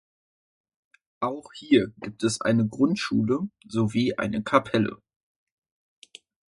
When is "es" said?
2.23-2.41